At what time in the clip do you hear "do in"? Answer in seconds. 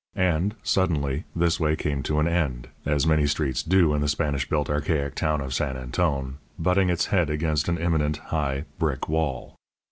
3.61-4.01